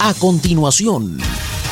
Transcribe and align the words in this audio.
A 0.00 0.14
continuación, 0.14 1.18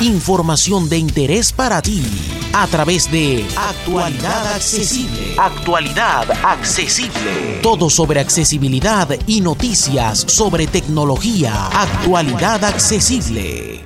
información 0.00 0.88
de 0.88 0.99
interés 0.99 1.53
para 1.53 1.80
ti 1.80 2.03
a 2.52 2.67
través 2.67 3.08
de 3.08 3.46
Actualidad 3.56 4.52
Accesible. 4.52 5.37
Actualidad 5.38 6.33
Accesible. 6.45 7.61
Todo 7.62 7.89
sobre 7.89 8.19
accesibilidad 8.19 9.09
y 9.29 9.41
noticias 9.41 10.19
sobre 10.27 10.67
tecnología. 10.67 11.69
Actualidad 11.69 12.65
Accesible. 12.65 13.85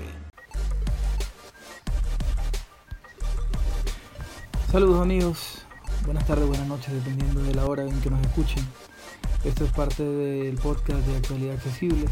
Saludos 4.73 5.03
amigos, 5.03 5.37
buenas 6.07 6.27
tardes, 6.27 6.49
buenas 6.49 6.67
noches, 6.67 6.95
dependiendo 6.95 7.43
de 7.43 7.55
la 7.55 7.67
hora 7.67 7.83
en 7.83 8.01
que 8.01 8.09
nos 8.09 8.23
escuchen. 8.23 8.67
Esto 9.45 9.67
es 9.67 9.73
parte 9.73 10.03
del 10.03 10.55
podcast 10.57 11.01
de 11.07 11.17
Actualidad 11.17 11.57
Accesible. 11.57 12.07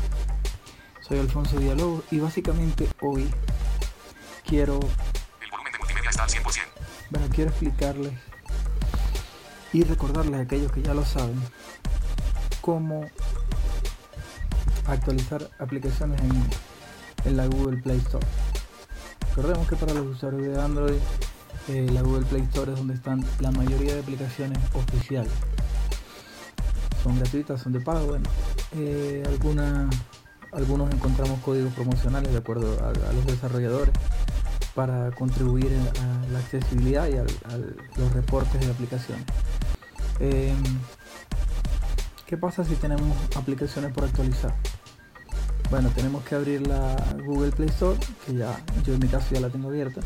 Soy 1.09 1.21
Alfonso 1.21 1.59
Dialogos 1.59 2.05
y 2.11 2.21
básicamente 2.21 2.87
hoy 3.01 3.30
quiero... 4.47 4.75
El 4.75 5.51
volumen 5.51 5.73
de 5.73 5.79
multimedia 5.79 6.11
está 6.11 6.25
al 6.25 6.29
100%. 6.29 6.45
Bueno, 7.09 7.27
quiero 7.35 7.51
explicarles 7.51 8.12
y 9.73 9.85
recordarles 9.85 10.35
a 10.35 10.43
aquellos 10.43 10.71
que 10.71 10.83
ya 10.83 10.93
lo 10.93 11.07
saben 11.07 11.41
cómo 12.61 13.09
actualizar 14.87 15.49
aplicaciones 15.59 16.21
en, 16.21 16.45
en 17.25 17.37
la 17.38 17.47
Google 17.47 17.79
Play 17.79 17.97
Store. 18.01 18.27
Recordemos 19.35 19.66
que 19.66 19.77
para 19.77 19.95
los 19.95 20.09
usuarios 20.09 20.43
de 20.43 20.61
Android 20.61 21.01
eh, 21.69 21.88
la 21.91 22.02
Google 22.02 22.27
Play 22.27 22.43
Store 22.43 22.73
es 22.73 22.77
donde 22.77 22.93
están 22.93 23.25
la 23.41 23.51
mayoría 23.51 23.95
de 23.95 24.01
aplicaciones 24.01 24.59
oficiales. 24.75 25.33
Son 27.02 27.19
gratuitas, 27.19 27.63
son 27.63 27.73
de 27.73 27.80
pago, 27.80 28.09
bueno. 28.09 28.29
Eh, 28.77 29.23
algunas 29.27 29.88
algunos 30.52 30.93
encontramos 30.93 31.41
códigos 31.41 31.73
promocionales 31.75 32.33
de 32.33 32.38
acuerdo 32.38 32.79
a, 32.84 32.93
los 33.12 33.27
desarrolladores 33.27 33.95
para 34.74 35.10
contribuir 35.13 35.71
a 36.01 36.32
la 36.32 36.38
accesibilidad 36.38 37.09
y 37.09 37.16
a, 37.16 37.24
los 37.96 38.13
reportes 38.13 38.60
de 38.60 38.71
aplicaciones. 38.71 39.24
Em, 40.21 40.63
¿Qué 42.26 42.37
pasa 42.37 42.65
si 42.65 42.74
tenemos 42.76 43.16
aplicaciones 43.37 43.93
por 43.93 44.04
actualizar? 44.04 44.54
Bueno, 45.71 45.91
tenemos 45.95 46.24
que 46.24 46.35
abrir 46.35 46.66
la 46.66 46.96
Google 47.24 47.52
Play 47.52 47.69
Store, 47.69 47.99
que 48.24 48.35
ya 48.35 48.59
yo 48.85 48.95
en 48.95 49.01
mi 49.01 49.09
caso 49.09 49.26
ya 49.32 49.41
la 49.41 49.51
tengo 49.51 49.69
abierta. 49.69 50.01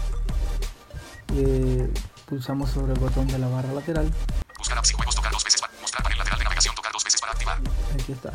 Eh, 1.37 1.89
pulsamos 2.27 2.71
sobre 2.71 2.93
el 2.93 2.99
botón 2.99 3.27
de 3.29 3.39
la 3.39 3.49
barra 3.49 3.73
lateral. 3.73 4.11
Buscar 4.59 4.79
apps 4.79 4.91
y 4.91 4.95
juegos, 4.95 5.15
tocar 5.15 5.33
dos 5.33 5.45
veces 5.45 5.61
para 5.61 5.73
mostrar 5.81 6.03
panel 6.03 6.19
lateral 6.19 6.39
de 6.39 6.45
navegación, 6.45 6.75
tocar 6.75 6.93
dos 6.93 7.05
veces 7.05 7.21
para 7.21 7.33
activar. 7.33 7.59
Aquí 7.95 8.13
está. 8.13 8.33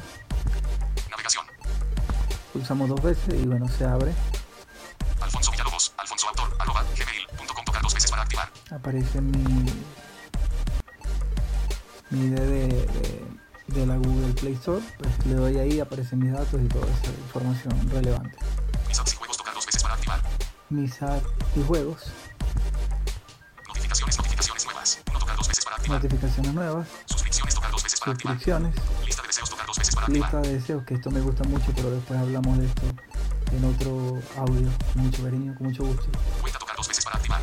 Navegación. 1.09 1.45
Pulsamos 2.58 2.89
dos 2.89 3.03
veces 3.03 3.36
y 3.36 3.45
bueno, 3.45 3.67
se 3.67 3.86
abre. 3.86 4.11
Alfonso 5.22 5.52
Villalobos, 5.52 5.94
Alfonso 5.95 6.27
Autor, 6.30 6.58
arroba, 6.58 6.83
gmail.com, 6.97 7.66
tocar 7.66 7.83
dos 7.83 7.94
veces 7.94 8.09
para 8.09 8.23
activar. 8.23 8.50
Aparece 8.72 9.22
mi, 9.22 9.44
mi 12.09 12.19
ID 12.19 12.31
de, 12.31 12.67
de, 12.67 13.28
de 13.67 13.85
la 13.85 13.97
Google 13.97 14.33
Play 14.33 14.53
Store. 14.53 14.81
Pues 14.97 15.28
le 15.28 15.35
doy 15.35 15.59
ahí, 15.59 15.80
aparecen 15.80 16.17
mis 16.17 16.31
datos 16.31 16.59
y 16.59 16.67
toda 16.67 16.88
esa 16.88 17.11
información 17.28 17.89
relevante. 17.91 18.35
Mis 18.88 19.00
apps 19.00 19.13
y 19.13 19.17
juegos, 19.17 19.38
tocar 19.38 19.53
dos 19.53 19.66
veces 19.67 19.83
para 19.83 19.94
activar. 19.94 20.22
Mis 20.72 21.02
apps 21.03 21.30
y 21.55 21.61
juegos. 21.61 22.05
Notificaciones, 24.02 24.17
notificaciones 24.17 24.66
nuevas. 24.66 25.00
Uno 25.09 25.20
tocar 25.20 25.36
dos 25.38 25.48
veces 25.48 25.66
para 25.66 25.76
activar. 25.78 26.02
Notificaciones 26.03 26.53
nuevas. 26.53 26.88
Suscripciones, 27.06 27.56
tocar 27.56 27.72
dos 27.72 27.84
veces 27.84 28.00
para 28.00 28.12
activar. 28.12 28.36
Suscripciones. 28.36 28.76
Lista 29.06 29.22
de 29.22 29.28
deseos, 29.28 29.50
tocar 29.50 29.66
dos 29.67 29.78
veces 29.78 29.95
para 29.95 30.08
Lista 30.08 30.26
activar. 30.28 30.45
de 30.45 30.53
deseos, 30.53 30.84
que 30.84 30.94
esto 30.94 31.12
me 31.12 31.22
gusta 31.22 31.44
mucho, 31.45 31.66
pero 31.76 31.90
después 31.92 32.20
hablamos 32.20 32.58
de 32.59 32.66
esto 32.66 32.81
en 33.52 33.64
otro 33.66 34.22
audio, 34.38 34.70
con 34.94 35.03
mucho 35.03 35.23
cariño, 35.23 35.56
con 35.58 35.68
mucho 35.68 35.84
gusto. 35.84 36.06
Cuenta, 36.42 36.59
tocar 36.59 36.75
dos 36.75 36.88
veces 36.88 37.06
para 37.06 37.18
activar. 37.18 37.42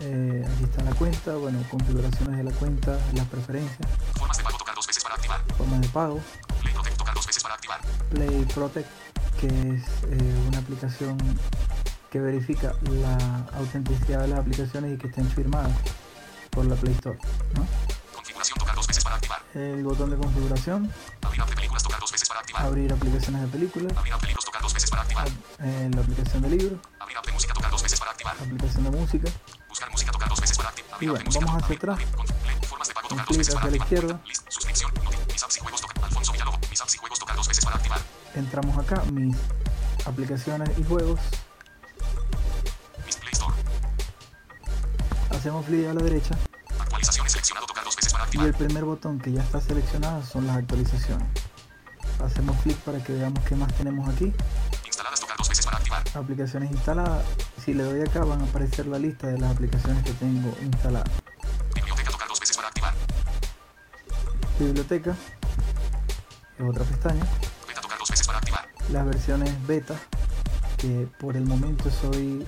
Eh, 0.00 0.44
aquí 0.46 0.64
está 0.64 0.82
la 0.84 0.90
cuenta, 0.92 1.34
bueno, 1.36 1.58
configuraciones 1.70 2.36
de 2.36 2.44
la 2.44 2.50
cuenta, 2.52 2.98
las 3.14 3.26
preferencias, 3.28 3.88
Formas 4.18 4.36
de 4.36 4.44
pago, 4.44 4.58
tocar 4.58 4.74
dos 4.74 4.86
veces 4.86 5.02
para 5.02 5.14
activar. 5.14 5.40
formas 5.56 5.80
de 5.80 5.88
pago, 5.88 6.20
Play 6.60 6.74
Protect, 6.74 6.96
tocar 6.98 7.14
dos 7.14 7.26
veces 7.26 7.42
para 7.42 7.54
activar. 7.54 7.80
Play 8.10 8.44
Protect, 8.54 8.88
que 9.40 9.46
es 9.46 9.82
eh, 10.10 10.44
una 10.48 10.58
aplicación 10.58 11.16
que 12.10 12.20
verifica 12.20 12.72
la 12.90 13.46
autenticidad 13.58 14.20
de 14.20 14.28
las 14.28 14.38
aplicaciones 14.40 14.94
y 14.94 14.98
que 14.98 15.08
estén 15.08 15.28
firmadas 15.30 15.72
por 16.50 16.64
la 16.66 16.74
Play 16.76 16.94
Store. 16.94 17.18
¿no? 17.54 17.66
Configuración, 18.14 18.58
tocar 18.58 18.74
dos 18.76 18.86
veces 18.86 19.04
para 19.04 19.16
activar. 19.16 19.42
El 19.54 19.82
botón 19.84 20.10
de 20.10 20.16
configuración, 20.16 20.90
Abrir 21.22 21.40
app 21.42 21.48
de 21.48 21.56
películas, 21.56 21.82
tocar 21.82 22.00
dos 22.00 22.12
veces 22.12 22.28
para 22.28 22.40
activar. 22.40 22.62
abrir 22.64 22.92
aplicaciones 22.92 23.42
de 23.42 23.48
películas, 23.48 23.96
Abrir 23.96 24.12
app 24.12 24.20
de 24.20 24.26
libros, 24.28 24.44
tocar 24.44 24.62
dos 24.62 24.74
veces 24.74 24.90
para 24.90 25.02
activar. 25.02 25.28
eh, 25.58 25.90
la 25.94 26.00
aplicación 26.00 26.42
de 26.42 26.48
libros, 26.50 26.78
Abrir 27.00 27.16
app 27.18 27.26
de 27.26 27.32
música, 27.32 27.54
tocar 27.54 27.70
dos 27.70 27.82
veces 27.82 27.98
para 27.98 28.10
activar. 28.12 28.34
aplicación 28.40 28.84
de 28.84 28.90
música, 28.90 29.28
Buscar 29.68 29.90
música, 29.90 30.12
tocar 30.12 30.28
dos 30.28 30.40
veces 30.40 30.56
para 30.56 30.68
activar. 30.70 30.94
Abrir 30.94 31.08
Y 31.08 31.12
app 31.12 31.18
de 31.18 31.24
bueno, 31.24 31.40
vamos 31.40 31.62
hacia 31.62 31.66
abrir- 31.66 31.78
atrás. 31.78 31.94
abrir- 31.98 32.16
con- 32.16 32.26
play, 32.26 32.56
Formas 32.66 32.88
de 32.88 32.94
pago, 32.94 33.08
tocar 33.08 33.20
Un 33.22 33.26
dos 33.26 33.26
clic 33.28 33.38
veces 33.38 33.54
para 33.54 33.66
hacia 33.66 33.78
la 33.78 33.84
izquierda. 33.84 34.20
List, 34.26 34.42
suscripción, 34.50 34.90
noti- 34.94 35.32
mis 35.32 35.42
apps 35.42 35.56
y 35.56 35.60
juegos, 35.60 35.80
tocar. 35.80 36.04
Alfonso 36.04 36.32
Villalobos, 36.32 36.70
mis 36.70 36.80
apps 36.80 36.94
y 36.94 36.98
juegos, 36.98 37.18
tocar 37.18 37.36
dos 37.36 37.48
veces 37.48 37.64
para 37.64 37.76
activar. 37.76 38.00
entramos 38.34 38.78
acá, 38.78 39.02
mis 39.12 39.36
aplicaciones 40.04 40.70
y 40.78 40.84
juegos, 40.84 41.20
hacemos 45.36 45.66
clic 45.66 45.86
a 45.86 45.94
la 45.94 46.02
derecha 46.02 46.34
Actualizaciones 46.80 47.32
seleccionado, 47.32 47.66
tocar 47.66 47.84
dos 47.84 47.96
veces 47.96 48.12
para 48.12 48.24
y 48.24 48.26
activar. 48.26 48.46
el 48.46 48.54
primer 48.54 48.84
botón 48.84 49.18
que 49.18 49.32
ya 49.32 49.42
está 49.42 49.60
seleccionado 49.60 50.22
son 50.24 50.46
las 50.46 50.56
actualizaciones. 50.56 51.26
Hacemos 52.24 52.56
clic 52.62 52.76
para 52.78 53.02
que 53.02 53.12
veamos 53.12 53.44
qué 53.44 53.54
más 53.54 53.72
tenemos 53.74 54.08
aquí. 54.08 54.32
Instaladas, 54.84 55.20
tocar 55.20 55.36
dos 55.36 55.48
veces 55.48 55.64
para 55.64 55.78
activar. 55.78 56.02
Aplicaciones 56.14 56.70
instaladas. 56.70 57.24
Si 57.64 57.74
le 57.74 57.82
doy 57.82 58.00
acá 58.00 58.24
van 58.24 58.40
a 58.40 58.44
aparecer 58.44 58.86
la 58.86 58.98
lista 58.98 59.26
de 59.26 59.38
las 59.38 59.52
aplicaciones 59.52 60.02
que 60.04 60.12
tengo 60.12 60.54
instaladas. 60.62 61.10
Biblioteca, 61.74 62.10
tocar 62.10 62.28
dos 62.28 62.40
veces 62.40 62.56
para 62.56 62.68
activar. 62.68 62.94
Biblioteca. 64.58 65.16
Es 66.58 66.66
otra 66.66 66.84
pestaña. 66.84 67.24
Beta, 67.66 67.80
tocar 67.80 67.98
dos 67.98 68.10
veces 68.10 68.26
para 68.26 68.38
activar. 68.38 68.68
Las 68.90 69.04
versiones 69.04 69.66
beta. 69.66 69.96
Que 70.78 71.08
por 71.18 71.36
el 71.36 71.44
momento 71.44 71.90
soy 71.90 72.46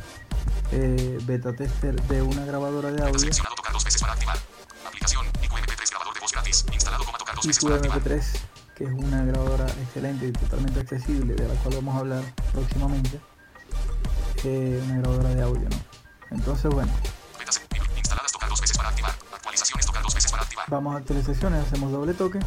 eh, 0.72 1.18
beta 1.22 1.52
tester 1.54 2.00
de 2.02 2.22
una 2.22 2.44
grabadora 2.44 2.90
de 2.90 3.02
audio. 3.02 3.18
seleccionado, 3.18 3.54
tocar 3.56 3.72
dos 3.72 3.84
veces 3.84 4.00
para 4.00 4.12
activar. 4.14 4.38
Aplicación, 4.86 5.26
IQMP3 5.42 5.90
grabador 5.90 6.14
de 6.14 6.20
voz 6.20 6.32
gratis. 6.32 6.64
Instalado, 6.72 7.04
coma, 7.04 7.18
tocar 7.18 7.34
dos 7.34 7.46
veces 7.46 7.62
para 7.64 7.76
activar. 7.76 7.98
IQMP3, 8.02 8.22
que 8.74 8.84
es 8.84 8.90
una 8.92 9.24
grabadora 9.24 9.66
excelente 9.66 10.26
y 10.26 10.32
totalmente 10.32 10.80
accesible, 10.80 11.34
de 11.34 11.48
la 11.48 11.54
cual 11.54 11.74
vamos 11.76 11.94
a 11.96 11.98
hablar 12.00 12.22
próximamente. 12.52 13.20
Eh, 14.44 14.80
una 14.84 14.98
grabadora 14.98 15.28
de 15.34 15.42
audio, 15.42 15.68
¿no? 15.68 15.76
Entonces, 16.30 16.70
bueno, 16.72 16.92
Beta 17.38 17.50
se- 17.52 17.66
bibli- 17.68 17.98
instaladas, 17.98 18.30
tocar 18.32 18.48
dos 18.48 18.60
veces 18.60 18.76
para 18.76 18.90
activar. 18.90 19.14
Actualizaciones, 19.34 19.86
tocar 19.86 20.02
dos 20.02 20.14
veces 20.14 20.30
para 20.30 20.42
activar. 20.44 20.66
vamos 20.68 20.94
a 20.94 20.98
actualizaciones, 20.98 21.66
hacemos 21.66 21.90
doble 21.90 22.14
toque. 22.14 22.38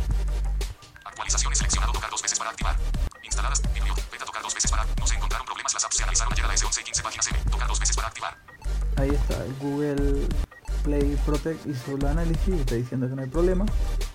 Problemas, 5.72 5.74
las 5.74 5.86
apps 5.86 5.96
se 5.96 6.04
analizaron 6.04 6.34
ayer 6.34 6.46
a 6.46 6.48
las 6.48 6.64
11 6.64 6.82
y 6.82 6.84
15 6.84 7.04
páginas 7.04 7.28
M. 7.28 7.40
Tocar 7.50 7.68
dos 7.68 7.80
veces 7.80 7.96
para 7.96 8.08
activar. 8.08 8.38
Ahí 8.98 9.10
está, 9.10 9.38
Google 9.60 10.28
Play 10.84 11.18
Protect 11.26 11.66
hizo 11.68 11.96
el 11.96 12.06
análisis, 12.06 12.56
está 12.56 12.76
diciendo 12.76 13.08
que 13.08 13.16
no 13.16 13.22
hay 13.22 13.30
problema. 13.30 13.66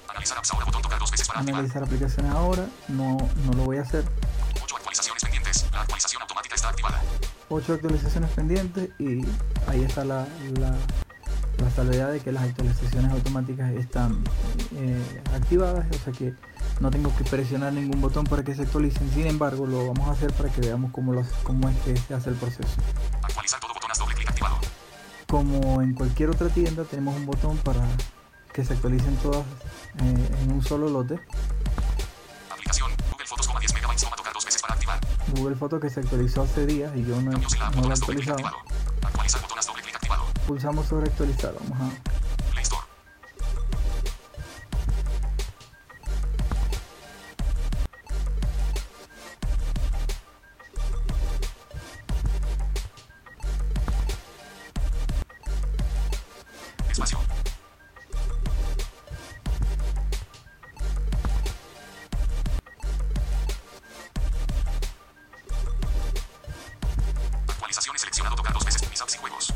Analizar 0.08 0.38
apps 0.38 0.52
ahora, 0.52 0.66
botón, 0.66 0.82
tocar 0.82 0.98
dos 0.98 1.10
veces 1.10 1.26
para 1.28 1.40
activar. 1.40 1.60
Analizar 1.60 1.82
aplicaciones 1.82 2.32
ahora, 2.32 2.66
no, 2.88 3.16
no 3.44 3.52
lo 3.52 3.64
voy 3.64 3.78
a 3.78 3.82
hacer. 3.82 4.04
8 4.62 4.76
actualizaciones 4.76 5.22
pendientes. 5.22 5.66
La 5.72 5.80
actualización 5.82 6.22
automática 6.22 6.54
está 6.54 6.68
activada. 6.68 7.02
8 7.48 7.72
actualizaciones 7.74 8.30
pendientes 8.30 8.90
y 8.98 9.24
ahí 9.68 9.84
está 9.84 10.04
la, 10.04 10.26
la, 10.58 10.76
la 11.58 11.70
salvedad 11.74 12.12
de 12.12 12.20
que 12.20 12.32
las 12.32 12.44
actualizaciones 12.44 13.10
automáticas 13.12 13.72
están 13.72 14.24
eh, 14.74 15.22
activadas, 15.34 15.86
o 15.90 16.04
sea 16.04 16.12
que 16.12 16.34
no 16.80 16.90
tengo 16.90 17.14
que 17.16 17.24
presionar 17.24 17.72
ningún 17.72 18.00
botón 18.00 18.24
para 18.24 18.42
que 18.44 18.54
se 18.54 18.62
actualicen. 18.62 19.10
Sin 19.12 19.26
embargo, 19.26 19.66
lo 19.66 19.86
vamos 19.88 20.08
a 20.08 20.12
hacer 20.12 20.32
para 20.34 20.50
que 20.50 20.60
veamos 20.60 20.92
cómo, 20.92 21.12
lo- 21.12 21.24
cómo 21.42 21.68
es 21.68 21.76
que 21.78 21.96
se 21.96 22.14
hace 22.14 22.30
el 22.30 22.36
proceso. 22.36 22.68
Actualizar 23.22 23.60
todo, 23.60 23.72
botón, 23.74 23.90
haz 23.90 23.98
doble 23.98 24.14
clic 24.14 24.28
activado. 24.28 24.56
Como 25.28 25.80
en 25.82 25.94
cualquier 25.94 26.30
otra 26.30 26.48
tienda, 26.48 26.84
tenemos 26.84 27.16
un 27.16 27.26
botón 27.26 27.56
para 27.58 27.80
que 28.52 28.64
se 28.64 28.74
actualicen 28.74 29.16
todas 29.16 29.44
eh, 29.98 30.28
en 30.42 30.52
un 30.52 30.62
solo 30.62 30.88
lote. 30.88 31.18
Aplicación, 32.50 32.90
Google 33.10 33.26
Fotos, 33.26 33.46
coma 33.46 33.60
10 33.60 33.74
megabytes, 33.74 34.02
toma, 34.04 34.16
tocar 34.16 34.32
dos 34.32 34.44
veces 34.44 34.60
para 34.62 34.74
activar. 34.74 35.00
Google 35.34 35.56
Foto 35.56 35.80
que 35.80 35.90
se 35.90 36.00
actualizó 36.00 36.42
hace 36.42 36.66
días 36.66 36.92
y 36.96 37.04
yo 37.04 37.20
no, 37.20 37.32
la 37.32 37.66
app, 37.66 37.74
no 37.76 37.88
he 37.90 37.92
actualizado. 37.92 38.38
Actualizar, 39.02 39.40
botón, 39.42 39.58
haz 39.58 39.66
doble 39.66 39.82
clic 39.82 39.96
activado. 39.96 40.24
Pulsamos 40.46 40.86
sobre 40.86 41.06
actualizar. 41.10 41.54
Vamos 41.68 41.92
a 41.92 42.15
Espacio. 56.96 57.18
seleccionado 67.98 68.36
tocar 68.36 68.52
dos 68.54 68.64
veces. 68.64 68.88
Mis 68.88 69.00
apps 69.02 69.14
y 69.14 69.18
juegos. 69.18 69.52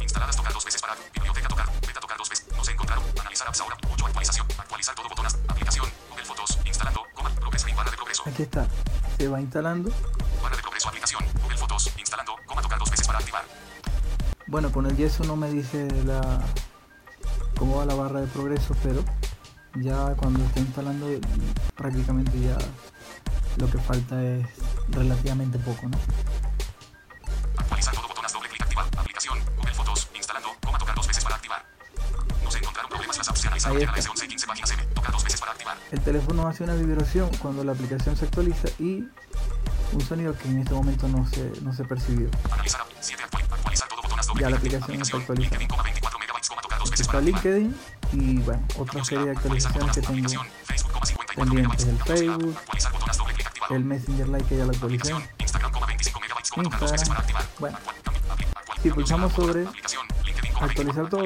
Instaladas 0.00 0.36
tocar 0.36 0.52
dos 0.52 0.64
veces 0.64 0.82
para. 0.82 0.96
Biblioteca 1.14 1.48
tocar. 1.48 1.66
Beta 1.80 2.00
tocar 2.00 2.18
dos 2.18 2.28
veces. 2.28 2.46
No 2.54 2.62
se 2.62 2.72
encontraron. 2.72 3.04
Analizar 3.18 3.48
apps 3.48 3.60
ahora. 3.60 3.76
8 3.90 4.06
actualización. 4.06 4.46
Actualizar 4.58 4.94
todo 4.94 5.08
botones. 5.08 5.38
Aplicación. 5.48 5.90
Google 6.10 6.24
Fotos. 6.26 6.58
Instalando. 6.66 7.06
Coma. 7.14 7.30
Progreso 7.30 7.66
barra 7.74 7.90
de 7.90 7.96
progreso. 7.96 8.22
Aquí 8.26 8.42
está. 8.42 8.66
Se 9.16 9.28
va 9.28 9.40
instalando. 9.40 9.90
Barra 10.42 10.56
de 10.56 10.62
progreso. 10.62 10.88
Aplicación. 10.88 11.24
Google 11.42 11.56
Fotos. 11.56 11.90
Instalando. 11.96 12.36
Coma 12.46 12.60
tocar 12.60 12.78
dos 12.78 12.90
veces 12.90 13.06
para 13.06 13.18
activar. 13.18 13.44
Bueno, 14.50 14.72
con 14.72 14.84
el 14.86 14.96
yeso 14.96 15.22
no 15.22 15.36
me 15.36 15.48
dice 15.48 15.86
la 16.04 16.40
cómo 17.56 17.76
va 17.76 17.86
la 17.86 17.94
barra 17.94 18.20
de 18.20 18.26
progreso, 18.26 18.74
pero 18.82 19.04
ya 19.76 20.16
cuando 20.16 20.44
está 20.44 20.58
instalando 20.58 21.06
prácticamente 21.76 22.32
ya 22.40 22.58
lo 23.58 23.70
que 23.70 23.78
falta 23.78 24.20
es 24.20 24.44
relativamente 24.88 25.56
poco, 25.60 25.88
¿no? 25.88 25.96
Actualizar 27.58 27.94
todo 27.94 28.08
botones. 28.08 28.32
Doble 28.32 28.48
clic 28.48 28.62
activar. 28.62 28.86
Aplicación. 28.98 29.38
Google 29.56 29.72
Fotos. 29.72 30.08
Instalando. 30.16 30.48
Coma 30.66 30.78
tocar 30.78 30.96
dos 30.96 31.06
veces 31.06 31.22
para 31.22 31.36
activar. 31.36 31.64
No 32.42 32.50
se 32.50 32.58
encontraron 32.58 32.90
problemas. 32.90 33.18
Las 33.18 33.28
apps 33.28 33.40
se 33.40 33.46
analizaron. 33.46 33.76
Ahí 33.76 33.80
Llega 33.82 33.92
la 33.92 33.98
está. 33.98 34.12
S11 34.12 34.24
y 34.24 34.28
15 34.28 34.46
páginas 34.48 34.70
M. 34.72 34.82
Tocar 34.86 35.12
dos 35.12 35.22
veces 35.24 35.40
para 35.40 35.52
activar. 35.52 35.76
El 35.92 36.00
teléfono 36.00 36.48
hace 36.48 36.64
una 36.64 36.74
vibración 36.74 37.30
cuando 37.40 37.62
la 37.62 37.70
aplicación 37.70 38.16
se 38.16 38.24
actualiza 38.24 38.68
y 38.80 39.08
un 39.92 40.00
sonido 40.00 40.36
que 40.36 40.48
en 40.48 40.58
este 40.58 40.74
momento 40.74 41.06
no 41.06 41.24
se, 41.28 41.52
no 41.62 41.72
se 41.72 41.84
percibió. 41.84 42.28
Analizar 42.50 42.80
app. 42.80 42.88
7 43.00 43.22
actual. 43.22 43.39
Ya 44.38 44.50
la 44.50 44.56
aplicación 44.56 45.00
está 45.00 45.16
actualizada. 45.16 45.58
LinkedIn. 45.58 45.68
Coma 45.68 45.82
24 45.82 46.18
megabytes. 46.18 46.48
Coma 46.48 46.62
tocar 46.62 46.78
dos 46.78 46.90
veces 46.90 47.06
Está. 47.06 47.20
LinkedIn 47.20 47.76
y 48.12 48.38
bueno, 48.38 48.62
otra 48.76 49.04
serie 49.04 49.24
de 49.26 49.30
actualizaciones 49.32 49.94
que 49.94 50.02
tengo. 50.02 50.30
pendientes, 51.36 51.86
el 51.86 51.98
Facebook, 51.98 52.56
El 53.70 53.84
Messenger 53.84 54.28
Lite 54.28 54.44
que 54.44 54.56
ya 54.56 54.64
lo 54.64 54.70
actualicé. 54.72 55.14
Instagram, 55.38 55.72
Instagram. 56.56 57.16
Bueno, 57.58 57.78
si 58.82 58.90
pulsamos 58.90 59.32
sobre 59.32 59.66
actualizar 60.60 61.08
todo, 61.08 61.24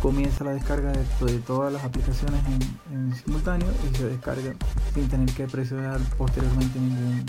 comienza 0.00 0.44
la 0.44 0.52
descarga 0.52 0.92
de, 0.92 1.32
de 1.32 1.38
todas 1.40 1.72
las 1.72 1.84
aplicaciones 1.84 2.40
en, 2.46 2.94
en 2.94 3.14
simultáneo 3.16 3.68
y 3.90 3.96
se 3.96 4.04
descarga 4.04 4.54
sin 4.94 5.08
tener 5.08 5.32
que 5.34 5.46
presionar 5.46 6.00
posteriormente 6.16 6.78
ningún 6.78 7.24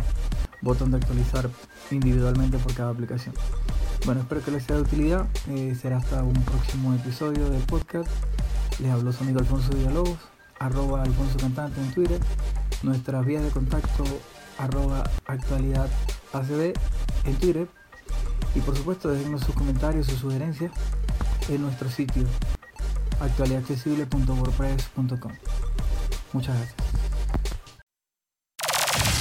botón 0.61 0.91
de 0.91 0.97
actualizar 0.97 1.49
individualmente 1.91 2.57
por 2.57 2.73
cada 2.73 2.89
aplicación. 2.91 3.33
Bueno, 4.05 4.21
espero 4.21 4.41
que 4.43 4.51
les 4.51 4.63
sea 4.63 4.77
de 4.77 4.83
utilidad. 4.83 5.27
eh, 5.47 5.75
será 5.79 5.97
hasta 5.97 6.23
un 6.23 6.33
próximo 6.33 6.93
episodio 6.93 7.49
del 7.49 7.61
podcast. 7.63 8.09
Les 8.79 8.89
habló 8.91 9.11
su 9.11 9.23
amigo 9.23 9.39
Alfonso 9.39 9.71
Villalobos, 9.73 10.17
arroba 10.59 11.01
Alfonso 11.03 11.37
Cantante 11.37 11.81
en 11.81 11.91
Twitter. 11.93 12.21
Nuestras 12.83 13.25
vías 13.25 13.43
de 13.43 13.49
contacto, 13.49 14.05
arroba 14.57 15.03
actualidad 15.25 15.89
ACB 16.33 16.73
en 17.25 17.35
Twitter. 17.35 17.67
Y 18.55 18.61
por 18.61 18.77
supuesto, 18.77 19.09
déjenos 19.09 19.41
sus 19.41 19.53
comentarios, 19.53 20.07
sus 20.07 20.19
sugerencias 20.19 20.71
en 21.49 21.61
nuestro 21.61 21.89
sitio 21.89 22.23
actualidadaccesible.wordpress.com. 23.19 25.31
Muchas 26.33 26.55
gracias. 26.55 26.98